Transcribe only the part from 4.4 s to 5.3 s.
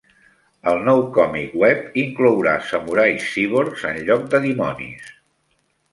dimonis.